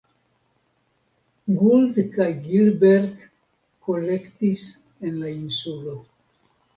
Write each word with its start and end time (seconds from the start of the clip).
Gould 1.57 1.99
kaj 2.15 2.25
Gilbert 2.45 3.25
kolektis 3.89 4.63
en 5.11 5.21
la 5.25 5.29
insulo. 5.35 5.95